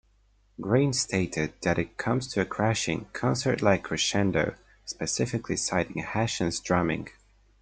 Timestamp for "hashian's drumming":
6.03-7.09